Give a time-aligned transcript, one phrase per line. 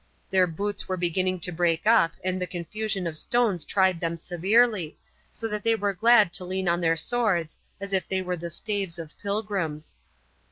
[0.31, 4.97] Their boots were beginning to break up and the confusion of stones tried them severely,
[5.31, 8.49] so that they were glad to lean on their swords, as if they were the
[8.49, 9.97] staves of pilgrims.